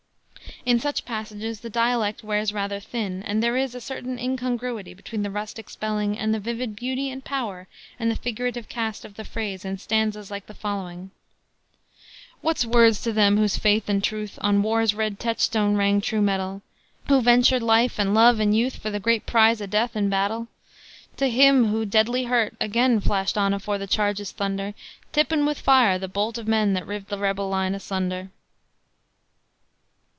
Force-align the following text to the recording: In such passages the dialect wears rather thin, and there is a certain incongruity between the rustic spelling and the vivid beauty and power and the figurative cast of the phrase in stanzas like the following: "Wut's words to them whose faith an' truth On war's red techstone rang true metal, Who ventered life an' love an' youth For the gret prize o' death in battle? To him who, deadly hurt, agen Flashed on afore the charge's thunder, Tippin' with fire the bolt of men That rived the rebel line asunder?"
In 0.63 0.79
such 0.79 1.05
passages 1.05 1.61
the 1.61 1.71
dialect 1.71 2.23
wears 2.23 2.53
rather 2.53 2.79
thin, 2.79 3.23
and 3.23 3.41
there 3.41 3.57
is 3.57 3.73
a 3.73 3.81
certain 3.81 4.19
incongruity 4.19 4.93
between 4.93 5.23
the 5.23 5.31
rustic 5.31 5.71
spelling 5.71 6.15
and 6.19 6.35
the 6.35 6.39
vivid 6.39 6.75
beauty 6.75 7.09
and 7.09 7.25
power 7.25 7.67
and 7.97 8.11
the 8.11 8.15
figurative 8.15 8.69
cast 8.69 9.03
of 9.03 9.15
the 9.15 9.23
phrase 9.25 9.65
in 9.65 9.79
stanzas 9.79 10.29
like 10.29 10.45
the 10.45 10.53
following: 10.53 11.09
"Wut's 12.43 12.63
words 12.63 13.01
to 13.01 13.11
them 13.13 13.37
whose 13.37 13.57
faith 13.57 13.89
an' 13.89 14.01
truth 14.01 14.37
On 14.43 14.61
war's 14.61 14.93
red 14.93 15.19
techstone 15.19 15.77
rang 15.77 15.99
true 15.99 16.21
metal, 16.21 16.61
Who 17.07 17.21
ventered 17.23 17.63
life 17.63 17.99
an' 17.99 18.13
love 18.13 18.39
an' 18.39 18.53
youth 18.53 18.75
For 18.77 18.91
the 18.91 18.99
gret 18.99 19.25
prize 19.25 19.63
o' 19.63 19.67
death 19.67 19.95
in 19.95 20.09
battle? 20.11 20.47
To 21.17 21.27
him 21.27 21.69
who, 21.69 21.85
deadly 21.87 22.25
hurt, 22.25 22.53
agen 22.61 23.01
Flashed 23.01 23.37
on 23.37 23.55
afore 23.55 23.79
the 23.79 23.87
charge's 23.87 24.31
thunder, 24.31 24.75
Tippin' 25.11 25.43
with 25.47 25.59
fire 25.59 25.97
the 25.97 26.07
bolt 26.07 26.37
of 26.37 26.47
men 26.47 26.73
That 26.73 26.85
rived 26.85 27.09
the 27.09 27.17
rebel 27.17 27.49
line 27.49 27.73
asunder?" 27.73 28.29